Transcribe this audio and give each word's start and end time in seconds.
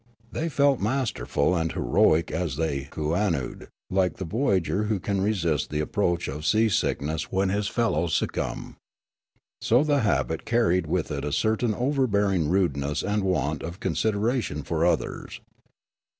They 0.31 0.49
felt 0.49 0.79
masterful 0.79 1.55
and 1.55 1.71
heroic 1.71 2.31
as 2.31 2.55
thej' 2.57 2.89
kooannooed, 2.89 3.67
like 3.91 4.17
the 4.17 4.25
voyager 4.25 4.85
who 4.85 4.99
can 4.99 5.21
resist 5.21 5.69
the 5.69 5.79
approach 5.79 6.27
of 6.27 6.43
seasickness 6.43 7.31
when 7.31 7.49
his 7.49 7.67
fellows 7.67 8.15
succumb. 8.15 8.77
So 9.61 9.83
the 9.83 9.99
habit 9.99 10.43
carried 10.43 10.87
with 10.87 11.11
it 11.11 11.23
a 11.23 11.31
certain 11.31 11.75
overbearing 11.75 12.49
rudeness 12.49 13.03
and 13.03 13.23
want 13.23 13.61
of 13.61 13.79
consider 13.79 14.27
ation 14.31 14.63
for 14.63 14.83
others. 14.87 15.39